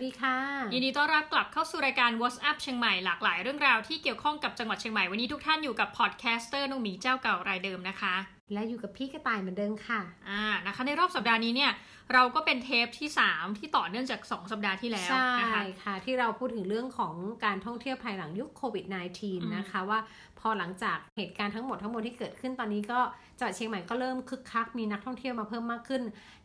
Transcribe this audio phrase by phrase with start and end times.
[0.00, 0.38] วัสดีค่ะ
[0.74, 8.14] ยินดีต้อนรับกลับเข้าสู่รายการ What's Up เชียงใหม่หลากหลายเรื่องราวที่เกี่ยวข้องกับจังหวัดเชียงใหม่ วันนี้ทุกท่านอยู่กับ podcaster น้องหมีเจ้าเก่ารายเดิมนะคะ
[8.52, 11.72] และอยู่กับพี่กระต่ายเหมือนเดิมค่ะ อ่านะคะ ในรอบสัปดาห์นี้เนี่ย
[12.12, 18.84] เราก็เป็นเทปที่ 3 ที่ต่อเนื่องจาก 2 สัปดาห์ที่แล้วใช่นะคะค่ะ ที่เราพูดถึงเรื่องของการท่องเที่ยวภายหลังยุคโควิด
[19.20, 19.98] -19 นะคะว่า
[20.40, 23.00] พอหลังจากเหตุการณ์ทั้งหมดทั้งหมดที่เกิดขึ้นตอนนี้ก็
[23.38, 26.02] จังหวัดเชียงใหม่ก็เริ่มคึกคักมีนักท่องเที่ยวมาเพิ่มมากขึ้น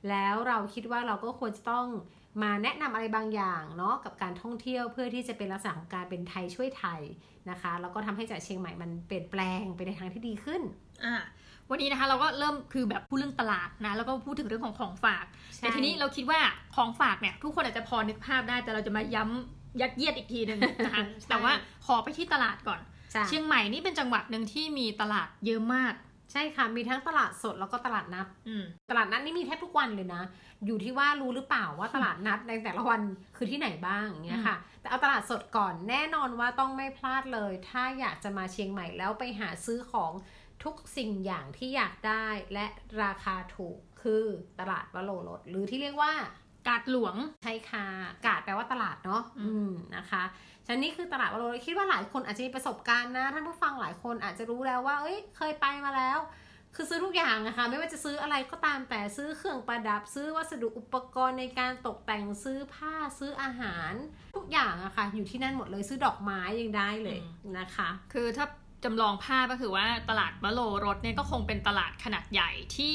[0.10, 1.88] แล้วเราคิดว่าเราก็ควรจะต้อง
[2.44, 7.02] มาแนะนำอะไรบางอย่างเนาะกับการท่องเที่ยวเพื่อที่จะเป็นลักษณะของการเป็นไทยช่วยไทย
[7.50, 10.62] นะคะแล้วก็ทำให้จังหวัดเชียงใหม่มันเปลี่ยนแปลงไปในทางที่ดีขึ้น
[11.06, 11.16] อ่า
[11.70, 16.40] วันนี้นะคะเราก็เริ่มคือแบบพูดเรื่องตลาดนะแล้วก็พูดถึงเรื่องของของฝากใช่แต่ทีนี้เราคิดว่า
[16.76, 21.54] ของฝากเนี่ยทุกคนอาจจะพอนึกภาพได้แต่เราจะมาย้ำยัดเยียดอีกทีหนึ่งนะคะใช่แต่ว่า
[21.86, 22.80] ขอไปที่ตลาดก่อน
[23.16, 25.94] จ้ะเชียงใหม่นี่เป็นจังหวัดหนึ่งที่มีตลาดเยอะมาก
[26.32, 30.22] ใช่ค่ะ มีทั้งตลาดสดแล้วก็ตลาดนัดอืมตลาดนัดนี่มีแทบทุกวันเลยนะ
[30.66, 33.02] อยู่ที่ว่ารู้หรือเปล่าว่าตลาดนัดในแต่ละวัน
[33.38, 40.12] คือที่ไหนบ้างอย่างเงี้ยค่ะ แต่เอาตลาดสดก่อนแน่นอนว่าต้องไม่พลาดเลย ถ้าอยากจะมาเชียงใหม่แล้วไปหาซื้อของ
[40.64, 42.66] ทุกสิ่งอย่างที่อยากได้และ
[43.04, 44.24] ราคาถูกคือ
[44.60, 46.14] ตลาดวโรรสหรือที่เรียกว่า
[46.68, 47.86] กาดหลวงใช่ค่ะ
[48.26, 50.24] กาดแปลว่าตลาดเนาะอืมอืมนะคะ
[50.66, 56.20] ฉะนั้นนี่คือตลาดวโรรสคิดว่าหลายคนอาจจะมีประสบการณ์นะท่านผู้ฟังหลายคนอาจจะรู้แล้วว่า เอ้ย เคยไปมาแล้ว
[56.76, 63.92] คือซื้อทุกอย่างนะคะไม่ว่าจะซื้ออะไรก็ตามแต่ซื้อเครื่องประดับ ซื้อวัสดุอุปกรณ์ในการตกแต่งซื้อผ้าซื้ออาหาร
[64.36, 67.20] ทุกอย่างอะค่ะอยู่ที่นั่นหมดเลยซื้อดอกไม้ยังได้เลย
[67.60, 68.46] นะคะ คือถ้า
[68.84, 72.94] จำลองภาพก็คือว่าตลาดมะโลรถเนี่ยก็คงเป็นตลาดขนาดใหญ่ที่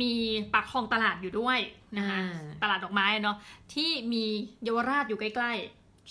[0.00, 0.12] มี
[0.54, 1.58] ปากคลองตลาดอยู่ด้วย
[1.98, 3.36] นะคะอ่าตลาดดอกไม้เนาะ
[3.74, 4.24] ที่มี
[4.64, 5.54] เยาวราชอยู่ใกล้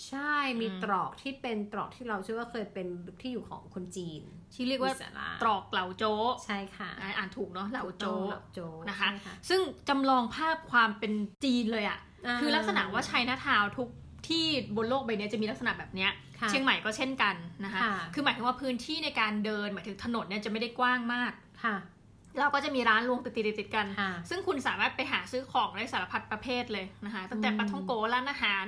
[0.08, 2.86] ใช่มีอืมตรอกที่เป็นตรอกที่เราเชื่อว่าเคยเป็น
[3.20, 11.12] ที่อยู่ของคนจีนๆที่เรียกว่าอิสระตรอกเหล่าโจ๊ะใช่ค่ะอ่าอ่านถูกเนาะเหล่าโจ๊เหล่าโจ๊นะคะใช่ซึ่งจำลองภาพความเป็น
[11.44, 13.88] จีนเลยอะาคือลักษณะว่าชัยนาทาวน์ทุก
[14.28, 16.10] ที่บนโลกใบนี้จะมีลักษณะแบบเนี้ย
[16.40, 21.32] ค่ะเชียงใหม่ก็เช่นกันนะคะค่ะคือหมายถึงว่าพื้นที่ในการเดินหมายถึงถนนเนี่ยจะไม่ได้กว้างมาก
[21.64, 21.76] ค่ะ
[22.38, 28.66] เราก็จะมีร้านรวงติดติดติดๆกันค่ะซึ่งคุณสามารถไปหาซื้อของได้สารพัดประเภทเลยนะคะ ตั้งแต่อืมปลาท่องโกร้านอาหาร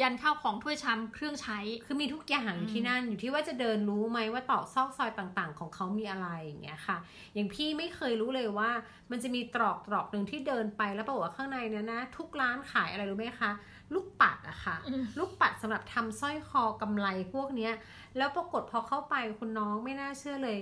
[0.00, 6.96] ยันข้าวของถ้วยชามเครื่องใช้ คือมีทุกอย่างอยู่ที่นั่น อยู่ที่ว่าจะเดินรู้ไหมว่าตอกซอกซอยต่างๆ ของเขามีอะไรอย่างเงี้ยค่ะ
[7.34, 8.70] อย่างพี่ไม่เคยรู้เลยว่า
[9.10, 13.50] มันจะมีตรอกตรอกหนึ่งที่เดินไปแล้วปรากฏว่าข้างในเนี้ยนะ ทุกร้านขายอะไรรู้ไหมคะ
[13.94, 17.72] ลูกปัดอะค่ะอืมลูกปัดสำหรับทำสร้อยคอกำไรพวกเนี้ย
[18.16, 20.58] แล้วปรากฏพอเข้าไปคุณน้องไม่น่าเชื่อเลย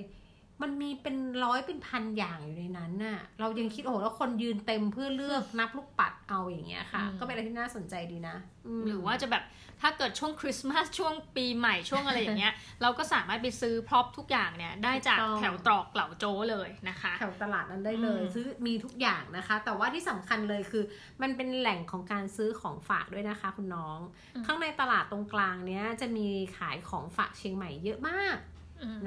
[0.63, 8.37] มันมีเป็นร้อยเป็นพันอย่างอยู่ในนั้นน่ะ เรายังคิดโอ้โหแล้วคนยืนเต็มเพื่อเลือกนับลูกปัดเอาอย่างเงี้ยค่ะอืมก็เป็นอะไรที่น่าสนใจดีนะ
[8.81, 9.45] มหรือว่าจะแบบ
[9.81, 20.85] ถ้าเกิดช่วงคริสต์มาสช่วงปีใหม่ช่วงอะไรอย่างเงี้ย เราก็สามารถไปซื้อพร็อพทุกอย่างเนี่ย ได้จากถูกต้องแถวตรอกเหล่าโจ้เลยนะคะ แถวตลาดนั้นได้เลยอืมซื้อมีทุกอย่างนะคะ แต่ว่าที่สำคัญเลยคือ
[21.23, 23.99] มันเป็นแหล่งของการซื้อของฝากด้วยนะคะ คุณน้อง
[24.47, 26.27] ข้างในตลาดตรงกลางเนี้ยจะมี
[26.59, 28.54] ขายของฝากเชียงใหม่เยอะมากอืม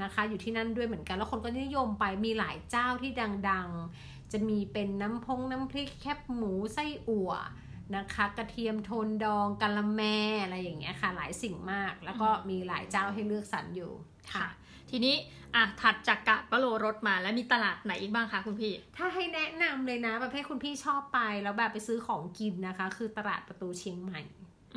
[0.01, 3.11] นะคะ อยู่ที่นั่นด้วยเหมือนกัน แล้วคนก็นิยมไปมีหลายเจ้าที่
[3.49, 7.31] ดังๆ จะมีเป็นน้ำพงน้ำพริกแคบหมูไส้อั่ว
[7.95, 10.01] นะคะ กระเทียมโทนดองกะละแม
[10.43, 13.91] อะไรอย่างเงี้ยค่ะ หลายสิ่งมาก แล้วก็มีหลายเจ้าให้เลือกสรรอยู่
[14.33, 14.47] ค่ะ
[14.89, 15.15] ทีนี้
[15.55, 24.21] อะถัดจากกาดวโรรถมาแล้วมีตลาดไหนอีกบ้างคะคุณพี่ ถ้าให้แนะนำเลยนะประเภทคุณพี่ชอบไปแล้วแบบไปซื้อของกินนะคะ คือตลาดประตูเชียงใหม่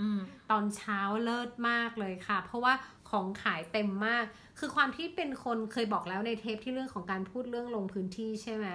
[0.00, 2.72] อืมตอนเช้าเลิศมากเลยค่ะ เพราะว่า
[3.10, 4.24] ของขายเต็มมาก
[4.58, 8.66] คือความที่เป็นคนเคยบอกแล้วในเทปที่เรื่องของการพูดเรื่องลงพื้นที่ใช่ไหม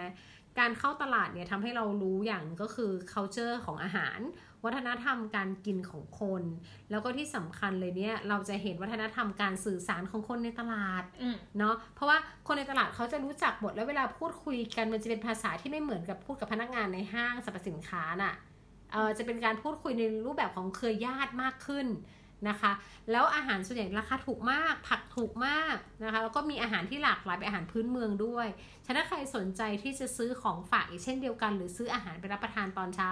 [0.59, 4.19] การเข้าตลาดเนี่ยทำให้เรารู้อย่างหนึ่งก็คือ culture ของอาหาร
[4.65, 6.43] วัฒนธรรมการกินของคน
[6.91, 18.35] แล้วก็ที่สำคัญเลยเนี่ยเราจะเห็นวัฒนธรรมการสื่อสารของคนในตลาดอืมเนาะเพราะว่าคนในตลาดเขาจะรู้จักหมดแล้วเวลาพูดคุยกันมันจะเป็นภาษาที่ไม่เหมือนกับพูดกับพนักงานในห้างสรรพสินค้าน่ะ
[18.93, 21.87] เออจะเป็นการพูดคุยในรูปแบบของเครือญาติมากขึ้น
[22.49, 22.71] นะคะ
[23.11, 28.47] แล้วอาหารส่วนใหญ่ราคาถูกมาก ผักถูกมากนะคะ แล้วก็มีอาหารที่หลากหลายเป็นอาหารพื้นเมืองด้วย
[28.85, 33.09] ฉะนั้นถ้าใครสนใจที่จะซื้อของฝากอีกเช่นเดียวกัน หรือซื้ออาหารไปรับประทานตอนเช้า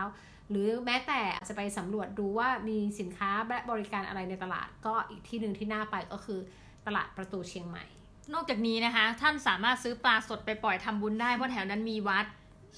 [0.50, 6.40] หรือแม้แต่จะไปสำรวจดูว่ามีสินค้าและบริการอะไรในตลาด ก็อีกที่หนึ่งที่น่าไปก็คือ
[6.88, 7.86] ตลาดประตูเชียงใหม่
[8.34, 12.26] นอกจากนี้นะคะ ท่านสามารถซื้อปลาสดไปปล่อยทำบุญได้เพราะแถวนั้นมีวัด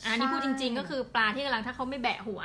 [0.05, 2.41] อันนี้พูดจริง ๆ ก็คือปลาที่กำลังถ้าเขาไม่แบะหัว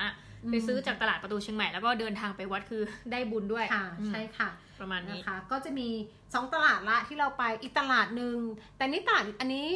[0.48, 2.82] ไปซื้อจากตลาดประตูเชียงใหม่แล้วก็เดินทางไปวัดคือ
[3.12, 4.48] ได้บุญด้วยค่ะอืมใช่ค่ะ
[4.80, 5.88] ประมาณนี้นะคะก็จะมี
[6.34, 8.36] สองตลาดละที่เราไปอีกตลาดหนึ่ง
[8.76, 9.66] แต่นี่ตลาดอันนี้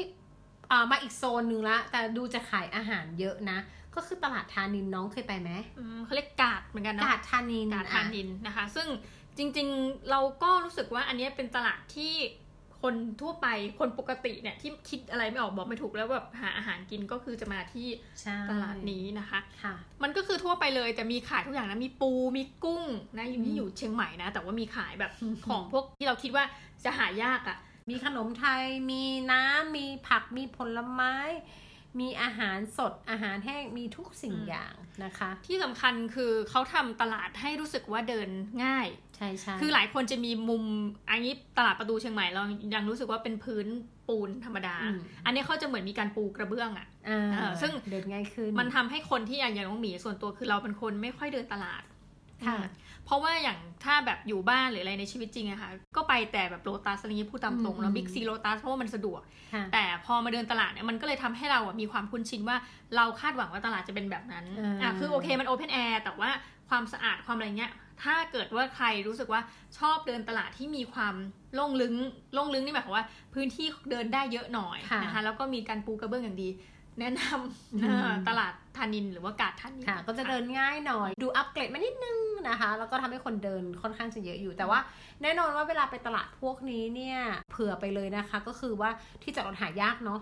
[0.71, 3.59] อ่ามาอีกโซนหนึ่งละแต่ดูจะขายอาหารเยอะนะ
[3.95, 8.89] ก็คือตลาดทานินน้องเคยไปไหมอืมเขาเรียกกาดเหมือนกันเนาะกาดทานินกาดทานินนะคะ ซึ่ง
[9.39, 12.15] จริงๆเราก็รู้สึกว่าอันเนี้ยเป็นตลาดที่
[12.85, 13.49] คคนทั่วไป
[13.79, 17.89] คนปกติเนี่ยที่คิดอะไรไม่ออกบอกไม่ถูกแล้วแบบหาอาหารกินก็คือจะมาที่
[18.21, 22.85] ใช่ตลาดนี้นะคะค่ะมันก็คือทั่วไปเลยแต่มีขายทุกอย่างนะมีปูมีกุ้ง
[23.19, 26.45] นะอยู่ที่อยู่เชียงใหม่นะ แต่ว่ามีขายแบบอืมของพวกที่เราคิดว่า
[26.85, 27.59] จะหายากอะ่ะ
[27.91, 29.03] มีขนมไทยมี
[29.33, 31.15] น้ำมีผักมีผลไม้
[32.01, 34.75] มีอาหารสดอาหารแห้งมีทุกสิ่งอืมอย่าง
[35.05, 38.29] นะคะ ที่สำคัญคือเขาทำตลาดให้รู้สึกว่าเดิน
[38.65, 40.65] ง่าย ใช่ใช่คือหลายคนจะมีมุม
[41.11, 42.43] อันนี้ตลาดประตูเชียงใหม่เรา
[42.75, 43.67] ยังรู้สึกว่าเป็นพื้น
[44.09, 51.83] ปูนธรรมดาอืมอันนี้เขาจะเหมือนมีการปูกระเบื้องอะอ่าเออซึ่งเดินง่ายขึ้น มันทำให้คนที่อย่างอย่างน้องหมีส่วนตัวคือเราเป็นคนไม่ค่อยเดินตลาด
[52.47, 59.21] ค่ะอืมเพราะว่าอย่างถ้าแบบอยู่บ้านหรืออะไรในชีวิตจริงอะค่ะ ก็ไปแต่แบบโลตัสอะไรเงี้ยพูดตามตรงอืมแล้วบิ๊กซีโลตัสเพราะว่ามันสะดวก
[59.55, 62.57] ค่ะแต่พอมาเดินตลาดเนี่ยมันก็เลยทำให้เราอะมีความคุ้นชินว่า
[62.97, 66.31] เราคาดหวังว่าตลาดจะเป็นแบบนั้นอ่าอะคือโอเคมัน open air แต่ว่า
[66.69, 69.41] ความสะอาดความอะไรเงี้ยถ้าเกิดว่าใครรู้สึกว่า
[69.79, 71.15] ชอบเดินตลาดที่มีความ
[71.55, 71.95] โล่งลึง
[72.35, 76.49] โล่งลึงนี่หมายความว่าพื้นที่เดินได้เยอะหน่อยค่ะนะคะแล้วก็มีการปูกระเบื้องอย่างดี
[77.01, 82.19] แนะนอืมำเออตลาดธานินหรือว่ากาดธานินค่ะก็จะเดินง่ายหน่อย ดูอัปเกรดมานิดนึง
[82.49, 84.79] นะคะ แล้วก็ทำให้คนเดินค่อนข้างจะเยอะอยู่ แต่ว่า
[85.23, 87.19] แน่นอนว่าเวลาไปตลาดพวกนี้เนี่ย
[87.51, 88.91] เผื่อไปเลยนะคะ ก็คือว่า
[89.23, 90.21] ที่จอดรถหายากเนาะ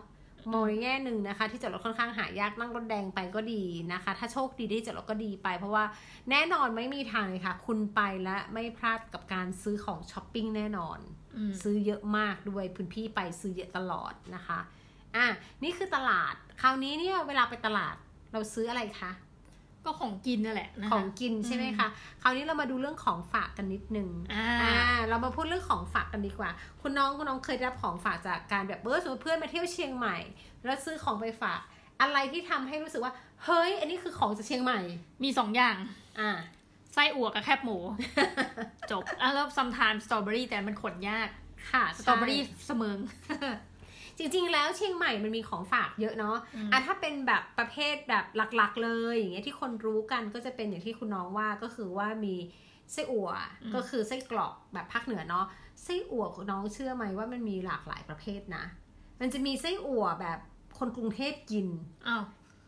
[0.53, 5.85] มองในแง่หนึ่งนะคะ ที่จอดรถค่อนข้างหายากนั่งรถแดงไปก็ดีนะคะ ถ้าโชคดีได้จอดรถก็ดีไป เพราะว่า
[6.31, 10.99] แน่นอนไม่มีทางเลยค่ะ คุณไปและไม่พลาดกับการซื้อของช้อปปิ้งแน่นอน
[11.37, 14.59] อืมซื้อเยอะมากด้วยพื้นที่ไปซื้อเยอะตลอดนะคะ
[15.17, 15.27] อะ
[15.63, 17.97] นี่คือตลาดคราวนี้เนี่ยเวลาไปตลาด
[18.33, 19.11] เราซื้ออะไรคะ
[19.85, 21.89] ก็ของกินนั่นแหละนะคะของกินใช่ไหมคะ
[22.23, 24.75] คราวนี้เรามาดูเรื่องของฝากกันนิดนึงอ่าอ่า
[25.09, 26.51] เรามาพูดเรื่องของฝากกันดีกว่า
[26.83, 30.17] คุณน้องคุณน้องเคยได้รับของฝากจากการแบบเออสมมติเพื่อนมาเที่ยวเชียงใหม่
[30.65, 31.61] แล้วซื้อของไปฝาก
[32.01, 33.13] อะไรที่ทำให้รู้สึกว่า
[33.45, 34.81] เฮ้ย อันนี้คือของจากเชียงใหม่
[35.25, 35.77] มีสองอย่าง
[36.21, 36.31] อ่า
[36.95, 37.79] ไส้อั่วกับแคบหมู
[38.91, 41.29] จบอะแล้ว sometimes สตรอเบอรี่แต่มันขนยาก
[41.73, 42.99] ค่ะสตรอเบอรี่เสมิง
[44.19, 48.25] จริง ๆ แล้วเชียงใหม่มันมีของฝากเยอะเนาะอืมอะถ้าเป็นแบบประเภทแบบ
[48.57, 52.35] หลักๆ เลยอย่างเงี้ยที่คนรู้กันก็จะเป็นอย่างที่คุณน้องว่าก็คือว่ามี
[52.93, 53.31] ไส้อั่ว
[53.75, 55.47] ก็คือไส้กรอกแบบภาคเหนือเนาะ
[55.85, 58.65] ไส้อั่วคุณน้องเชื่อไหมว่ามันมีหลากหลายประเภทนะ
[59.21, 60.39] มันจะมีไส้อั่วแบบ
[60.79, 61.67] คนกรุงเทพกิน
[62.09, 62.25] อ้าว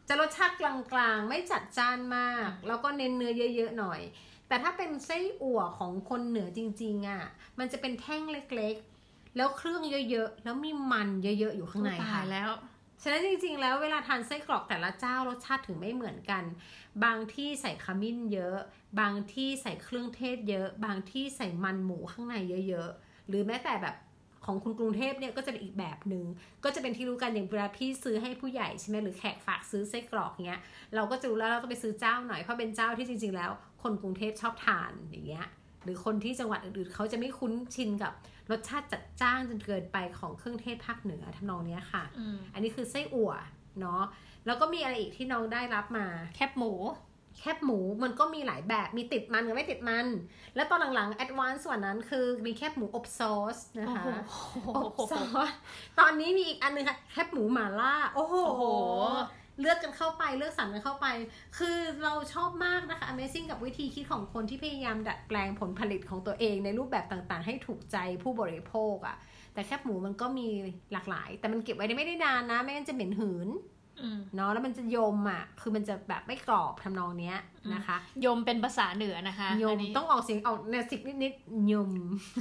[0.08, 4.00] จะรสชาติกลางๆ ไม่จัดจ้านมาก แล้วก็เน้นเนื้อเยอะๆหน่อย
[4.48, 7.22] แต่ถ้าเป็นไส้อั่วของคนเหนือจริงๆอะ่ะ
[7.58, 8.93] มันจะเป็นแท่งเล็กๆ
[9.36, 12.50] แล้วเครื่องเยอะๆ แล้วมีมันเยอะๆ อยู่ข้างในตาค่ะยแล้ว
[13.02, 16.44] ฉะนั้นจริงๆ แล้วเวลาทานไส้กรอกแต่ละเจ้ารสชาติถึงไม่เหมือนกัน
[17.04, 18.56] บางที่ใส่ขมิ้นเยอะ
[19.00, 22.34] บางที่ใส่เครื่องเทศเยอะ บางที่ใส่มันหมูข้างใน
[22.68, 23.96] เยอะๆ หรือแม้แต่แบบ
[24.44, 26.24] ของคุณกรุงเทพเนี่ยก็จะเป็นอีกแบบหนึง่ง
[26.64, 30.60] ก็จะเป็นที่รู้กันอย่างเวลาพี่ซื้อให้ผู้ใหญ่ใช่ไหมหรือแขกฝากซื้อไส้กรอกเงี้ย
[30.94, 33.50] เราก็จะรู้แล้วเราต้องไปซื้อเจ้าหน่อยเพราะเป็นเจ้าที่จริง ๆ แล้ว
[33.82, 35.46] คนกรุงเทพชอบทานอย่างเงี้ย
[35.84, 38.12] หรือคนที่จังหวัดอื่นๆเขาจะไม่คุ้นชินกับ
[38.50, 43.32] รสชาติจัดจ้านจนเกินไปของเครื่องเทศภาคเหนือทำนองเนี้ยค่ะอืมอันนี้คือไส้อั่ว
[43.80, 44.02] เนาะ
[44.46, 46.72] แล้วก็มีอะไรอีกที่น้องได้รับมา แคบหมู
[47.38, 50.06] แคบหมูมันก็มีหลายแบบมีติดมันกับไม่ติดมัน
[50.54, 54.04] แล้วตอนหลังๆ advance กว่านั้นคือมีแคบหมูอบซอสนะคะ
[54.76, 55.50] อบซอส
[55.98, 58.64] ตอนนี้มีอีกอันนึงค่ะแคบหมูหม่าล่า โอ้โหโอ้โห
[59.60, 61.06] เลือกกันเข้าไปเลือกสรรกันเข้าไป
[61.58, 69.16] คือเราชอบมากนะคะ Amazing กับวิธีคิดของคนที่พยายามดัดแปลงผลผลิตของตัวเองในรูปแบบต่างๆ ให้ถูกใจผู้บริโภคอะ่ะ
[69.54, 70.48] แต่แคบหมูมันก็มี
[70.92, 73.48] หลากหลาย แต่มันเก็บไว้ได้ไม่ได้นานนะ ไม่งั้นจะเหม็นหืน
[74.00, 77.38] อืมเนาะแล้วมันจะยมอะ คือมันจะแบบไม่กรอบทำนองเนี้ย
[77.74, 81.90] นะคะ ยมเป็นภาษาเหนือนะคะยอัมนนี้ต้องออกเสียงออกเนี่ยสิกนิดๆยม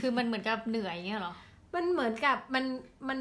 [0.01, 1.33] คือมันเหมือนกับเหนื่อยอย่างเงี้ยเหรอ
[1.75, 2.65] มันเหมือนกับมัน
[3.09, 3.19] มัน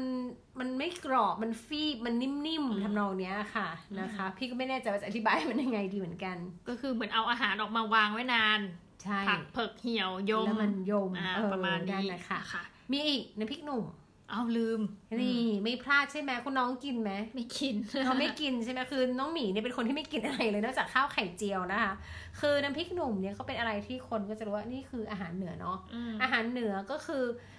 [0.59, 3.67] มันไม่กรอบมันฟีบมันนิ่มอืมๆทำนองเนี้ยค่ะ
[3.99, 8.59] นะคะ พี่ก็ไม่แน่ใจว่าจะอธิบายมันยังไงดีเหมือนกัน ก็คือเหมือนเอาอาหารออกมาวางไว้นาน
[9.03, 13.83] ใช่ผักเผือกเหี่ยวยมแล้วมันยมอ่าเออประมาณนั่นี้นนะคะค่ะมีอีกน้ำพริกหนุ่ม
[14.31, 14.81] เอาลืม
[15.21, 21.93] นี่ไม่พลาดใช่ไหมคุณน้องกินไหมไม่กินเขาไม่กินใช่ไหมคือน้องหมีเนี่ยเป็นคนที่ไม่กินอะไรเลยนอกจากข้าวไข่เจียวนะคะ
[22.39, 27.52] คือน้ำพริกหนุ่มเนี่ยเขาเป็นอะไรที่คนก็จะรู้ว่านี่คืออาหารเหนือเนาะอืมอาหารเหนือก็คือเอ่อ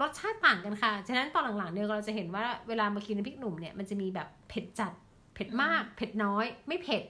[0.00, 4.92] รสชาติต่างกันค่ะ ฉะนั้นตอนหลังๆเนี่ยเราจะเห็นว่าเวลามากินน้ำพริกหนุ่มเนี่ยมันจะมีแบบเผ็ดจัด
[5.34, 7.02] เผ็ดมาก เผ็ดน้อย ไม่เผ็ด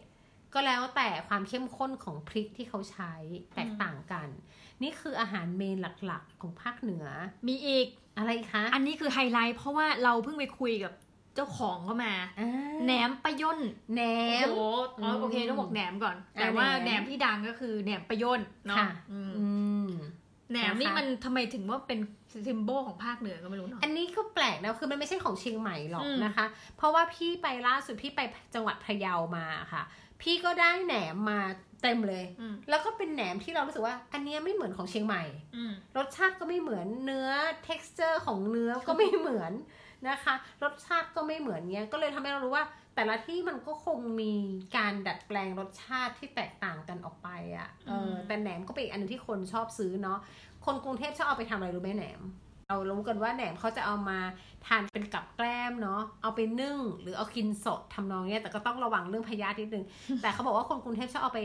[0.54, 3.12] ก็แล้วแต่ความเข้มข้นของพริกที่เขาใช้
[3.54, 4.28] แตกต่างกัน
[4.82, 7.06] นี่คืออาหารเมนหลักๆของภาคเหนือ
[7.48, 7.86] มีอีก
[8.18, 10.92] อะไรคะ อันนี้คือไฮไลท์เพราะว่าเราเพิ่งไปคุยกับ
[11.34, 12.48] เจ้าของเข้ามาอ่า
[12.84, 13.60] แหนมปะย่น
[13.94, 14.02] แหน
[14.44, 14.60] โอ้มโห
[15.02, 19.67] อ๋อโอเคอืมต้องบอกแหนมก่อนอ่าแต่ว่าแหนมแหนมที่ดังก็คือแหนมปะย่นเนาะค่ะอืมอืม
[20.50, 22.00] แหนมนี่นะคะมันทำไมถึงว่าเป็น
[22.46, 28.20] ซิมโบลของภาคเหนือก็ไม่รู้เนาะอันนี้ก็แปลกนะคือมันไม่ใช่ของเชียงใหม่หรอกอืมนะคะ เพราะว่าพี่ไปล่าสุดพี่ไป
[28.54, 29.82] จังหวัดพะเยามาค่ะ
[30.22, 31.40] พี่ก็ได้แหนมมา
[31.82, 35.22] เต็มเลยอืมแล้วก็เป็นแหนมที่เรารู้สึกว่า อันเนี้ยไม่เหมือนของเชียงใหม่
[35.56, 37.30] อืมรสชาติก็ไม่เหมือนเนื้อ
[37.68, 39.52] texture ของเนื้อก็ไม่เหมือน
[40.08, 42.64] นะคะ รสชาติก็ไม่เหมือนเงี้ยก็เลยทำให้เรารู้ว่า
[42.98, 44.34] แต่ละที่มันก็คงมี
[44.76, 50.18] การดัดแปลงรสชาติที่แตกต่างกันออกไปอะ่ะเออมแต่แหนมก็เป็นอีกอันหนึงที่คนชอบซื้อเนาะ
[50.64, 52.20] คนกรุงเทพชอบเอาไปทำอะไรรู้ไหมแหนม
[52.68, 54.18] เรารู้กันว่าแหนมเขาจะเอามา
[54.66, 59.84] ทานเป็นกับแกล้มเนาะเอาไปนึ่ง หรือเอากินสดทำนองเนี้ยแต่ก็ต้องระวังเรื่องพยาธินิดนึง
[60.22, 61.40] แต่เขาบอกว่าคนกรุงเทพชอบเอาไป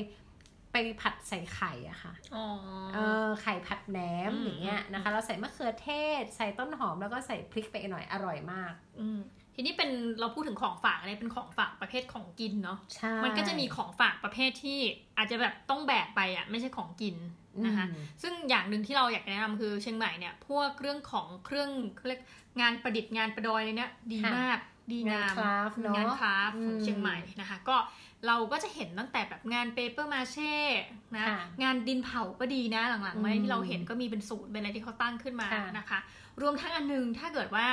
[0.71, 2.45] ไปผัดใส่ไข่อะค่ะอ๋อ
[2.93, 5.89] เออไข่ผัดแหนมอืมอย่างเงี้ยนะคะ เราใส่มะเขือเท
[6.21, 9.19] ศ ใส่ต้นหอมแล้วก็ใส่พริกไปหน่อยอร่อยมาก อืม
[9.55, 14.79] ทีนี้เป็นเราพูดถึงของฝากอะไรเป็นของฝากประเภทของกินเนาะใช่มันก็จะมีของฝากประเภทที่
[15.17, 17.15] อาจจะแบบต้องแบกไปอะไม่ใช่ของกิน
[17.65, 22.21] นะคะอืมซึ่งอย่างหนึ่งที่เราอยากแนะนำคือเชียงใหม่เนี่ยพวกเรื่องของเครื่องเขาเรียก
[22.61, 24.59] งานประดิษฐ์งานประดอยเลยเนี่ยดีค่ะมาก
[24.91, 27.75] ดีงามงานคราฟต์เนอะงานคราฟต์ของอืมเชียงใหม่นะคะก็
[28.27, 30.55] เราก็จะเห็นตั้งแต่แบบงานเปเปอร์มาเช่
[31.15, 35.99] นะค่ะงานดินเผาก็ดีนะหลังๆมาอืมที่เราเห็นก็มีเป็นสูตรเป็นอะไรที่เขาตั้งขึ้นมาค่ะนะคะ
[36.41, 37.65] รวมทั้งอันหนึงถ้าเกิดว่า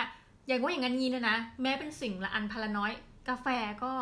[0.50, 2.92] อย่างว่าอย่างนั้นยีนะนะ แม้เป็นสิ่งละอันพันละน้อย
[3.28, 3.46] กาแฟ
[3.84, 3.92] ก็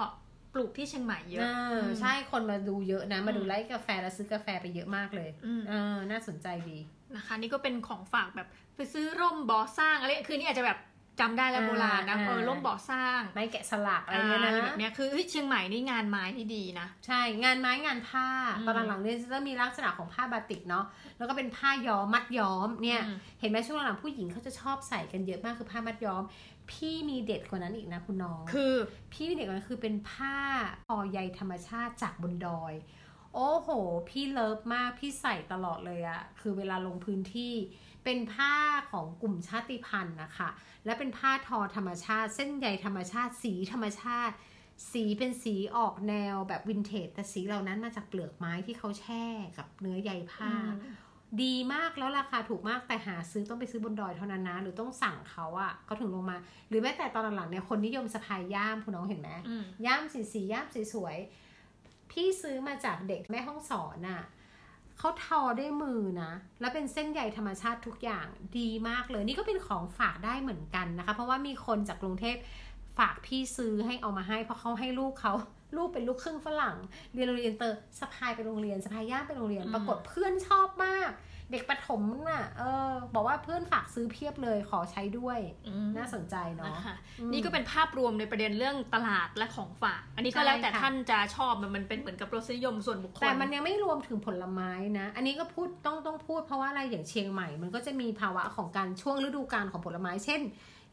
[0.54, 6.78] ปลูกที่เชียงใหม่เยอะเออใช่คนมาดูเยอะนะ มาดูอืมไร่กาแฟแล้วซื้อกาแฟไปเยอะมากเลยอืมเออน่าสนใจดี
[7.16, 10.78] นะคะ นี่ก็เป็นของฝากแบบไปซื้อร่มบ่อสร้างอะไรคือนี่อาจจะแบบ
[11.20, 18.26] จำได้แล้วอ่าโบราณนะอ่าเออร่มบ่อสร้างไม้แกะสลักอะไรเงี้ยอะไรนะแบบเนี้ยคือเฮ้ยเชียงใหม่นี่งานไม้ที่ดีนะใช่งานไม้งานผ้า
[18.58, 20.84] อืมตอนหลังๆเนี่ยจะมีลักษณะของผ้าบาติกเนาะ
[21.18, 26.22] แล้วก็เป็นผ้าย้อมมัดย้อมเนี่ยอืมเห็นไหมช่วงหลังๆผู้หญิงเขาจะชอบใส่กันเยอะมากคือผ้ามัดย้อม
[26.70, 28.74] พี่มีเด็ดกว่านั้นอีกนะคุณน้องคือ
[29.12, 30.36] พี่มีเด็ดกว่านั้นคือเป็นผ้า
[30.86, 32.74] ทอใยธรรมชาติจากบนดอย
[33.34, 33.68] โอ้โห
[34.08, 37.54] พี่เลิฟมากพี่ใส่ตลอดเลยอะคือเวลาลงพื้นที่
[38.04, 38.54] เป็นผ้า
[38.90, 40.48] ของกลุ่มชาติพันธุ์นะคะ
[40.88, 44.34] และเป็นผ้าทอธรรมชาติ เส้นใยธรรมชาติ สีธรรมชาติ
[44.92, 49.24] สีเป็นสีออกแนวแบบวินเทจแต่สีเหล่านั้นมาจากเปลือกไม้ที่เขาแช่
[49.58, 50.52] กับเนื้อใยผ้า
[51.42, 56.36] ดีมากแล้วราคาถูกมากแต่หาซื้อต้องไปซื้อบนดอยเท่านั้นนะ หรือต้องสั่งเขาอะเขาถึงลงมา
[56.68, 64.22] หรือแม้แต่ตอนหลังๆเนี่ยคนนิยมสะพายย่ามคุณน้องเห็นไหมอืมย่ามสีสีย่ามสีสวยๆพี่ซื้อมาจากเด็กแม่ห้องสอนอะ
[64.98, 68.26] เขาทอด้วยมือนะ และเป็นเส้นใยธรรมชาติทุกอย่าง
[68.58, 72.36] ดีมากเลย นี่ก็เป็นของฝากได้เหมือนกันนะคะ เพราะว่ามีคนจากกรุงเทพ
[72.98, 75.32] ฝากพี่ซื้อให้เอามาให้เพราะเขาให้ลูกเขา
[75.76, 76.76] ลูกเป็นลูกครึ่งฝรั่ง
[77.14, 81.10] เรียนโรงเรียนเตอร์สะพายไปโรงเรียนสะพายย่ามไปโรงเรียน ปรากฏเพื่อนชอบมาก
[81.52, 85.38] เด็กประถมน่ะ เออ บอกว่าเพื่อนฝากซื้อเพียบเลยขอใช้ด้วย
[85.68, 100.40] อืมน่าสนใจเนาะนะคะอืมนี่ก็เป็นภาพรวมในประเด็นเรื่องตลาดและของฝาก อันนี้ก็ใช่แล้วแต่ค่ะท่านจะชอบมันมันเป็นเหมือนกับรสนิยมส่วนบุคคล แต่มันยังไม่รวมถึงผลไม้นะ อันนี้ก็พูดต้องต้องพูดเพราะว่าอะไรอย่างเชียงใหม่ มันก็จะมีภาวะของการช่วงฤดูกาลของผลไม้ เช่น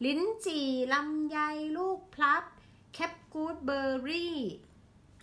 [0.04, 1.38] ลิ้นจี่ลำไย
[1.76, 2.44] ลูกพลับ
[2.94, 4.36] แคปกูดเบอร์รี่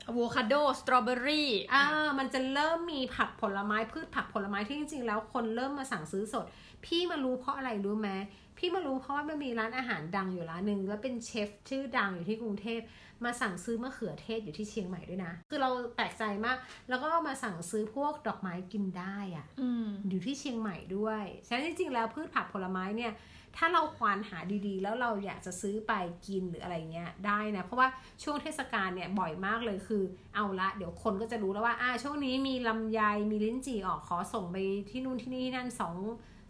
[0.07, 1.83] อะโวคาโดสตรอเบอรี่อ่า
[2.19, 6.45] มันจะเริ่มมีผักผลไม้พืชผักผลไม้ที่จริงๆ แล้วคนเริ่มมาสั่งซื้อสด
[6.86, 8.10] พี่มารู้เพราะอะไรรู้ไหม
[8.57, 12.81] พี่มารู้เพราะว่ามันมีร้านอาหารดังอยู่ร้านหนึ่งแล้วเป็นเชฟชื่อดังอยู่ที่กรุงเทพ
[13.24, 16.57] มาสั่งซื้อมะเขือเทศอยู่ที่เชียงใหม่ด้วยนะ คือเราแปลกใจมาก
[16.89, 23.12] แล้วก็มาสั่งซื้อพวกดอกไม้กินได้อะอืมอยู่ที่เชียงใหม่ด้วยฉะนั้นจริงๆแล้วพืชผักผลไม้เนี่ย
[23.57, 25.93] ถ้าเราควานหาดีๆ แล้วเราอยากจะซื้อไป
[26.27, 27.88] กินหรืออะไรเงี้ยได้นะเพราะว่า
[28.24, 30.03] ช่วงเทศกาลเนี่ยบ่อยมากเลยคือ
[30.36, 34.57] เอาละเดี๋ยวคนก็จะรู้แล้วว่าอ่าช่วงนี้มีลำไยมีลิ้นจี่ออกขอส่งไป
[34.89, 35.95] ที่นู่นที่นี่ที่นั่นสอง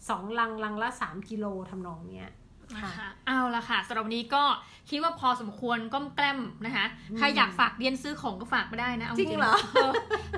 [0.09, 2.29] สองลังลังละสามกิโลทำนองเนี้ย
[2.77, 4.43] นะคะเอาละค่ะสำหรับวันนี้ก็
[4.89, 6.85] คิดว่าพอสมควรก้มแกล้มนะคะ
[7.17, 9.91] ใครอยากฝากเรียนซื้อของก็ฝากไม่ได้นะาจริงเหรอเออ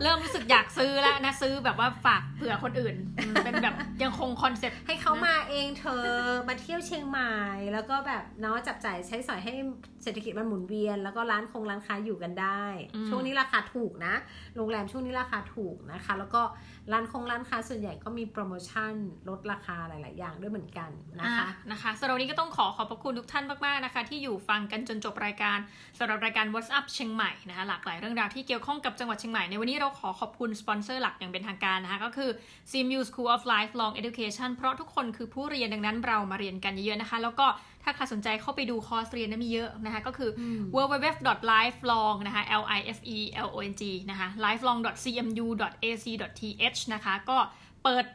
[0.04, 6.06] เริ่มรู้สึกอยากซื้อแล้วนะซื้อแบบว่าฝากเผื่อคนอื่นอืมเป็นแบบยังคงคอนเซ็ปต์ให้เขามาเองเธอ
[6.48, 7.34] มาเที่ยวเชียงใหม่
[7.74, 9.54] แล้วก็แบบเนาะจับจ่ายใช้สอยให้
[10.04, 12.64] เศรษฐกิจมันหมุนเวียน แล้วก็ร้านคงร้านค้าอยู่กันได้
[12.96, 14.14] อืมช่วงนี้ราคาถูกนะ
[14.56, 16.42] โรงแรมช่วงนี้ราคาถูกนะคะ แล้วก็
[16.92, 18.94] ร้านคงร้านค้าส่วนใหญ่ก็มีโปรโมชั่น
[19.30, 25.58] ลดราคาหลาย ๆ อย่างด้วยเหมือนกันนะคะอะนะคะสำหรับวันนี้ก็ต้องขอขอบพระคุณทุกท่านมากๆนะคะ ที่อยู่ฟังกันจนจบรายการ
[26.00, 32.30] สำหรับรายการ What's Up เชียงใหม่นะคะหลากหลายเรื่องราวที่เกี่ยวข้องกับจังหวัดเชียงใหม่ในวันนี้เราขอขอบคุณสปอนเซอร์หลักอย่างเป็นทางการนะคะก็คือ
[32.70, 37.48] CMU School of Lifelong Education เพราะทุกคนคือผู้เรียนดังนั้นเรามาเรียนกันเยอะๆนะคะ แล้วก็
[37.84, 43.18] ถ้าใครสนใจเข้าไปดูคอร์สเรียนนะมีเยอะนะคะก็คืออืม www.lifelong นะคะ l i f e
[43.48, 47.38] l o n g นะคะ lifelong.cmu.ac.th นะคะก็
[47.84, 48.06] เปิด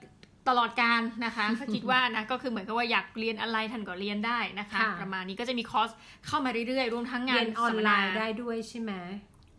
[0.49, 5.91] ตลอดการนะคะถ้าคิดว่านะก็คือเหมือนกับว่าอยากเรียนอะไรท่านก็เรียนได้นะคะค่ะประมาณนี้ก็จะมีคอร์ส
[6.27, 8.93] เข้ามาเรื่อยๆ รวมทั้งงาเรีนยนออนสัมมไลนาน์ได้ด้วยใช่ไหม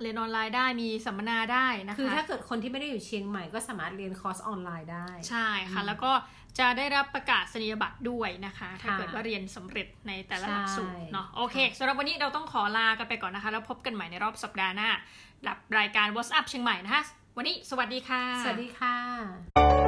[0.01, 6.11] เรียนออนไลน์ได้มีสัมมนาได้นะคะคือถ้าเกิดคนที่ไม่ได้อยู่เชียงใหม่ก็สามารถเรียนคอร์สออนไลน์ได้ ใช่ค่ะ แล้วก็
[6.59, 14.89] จะได้รับประกาศนียบัตรด้วยนะคะ ถ้าค่ะเกิดว่าเรียนสำเร็จในแต่ละหลักสูตรใช่เนาะโอเคค่ะสำหรับวันนี้เราต้องขอลากันไปก่อนนะคะ แล้วพบกันใหม่ในรอบสัปดาห์หน้า
[15.47, 17.03] กับรายการ What's Up เชียงใหม่นะคะ
[17.37, 19.80] วันนี้สวัสดีค่ะ สวัสดีค่ะ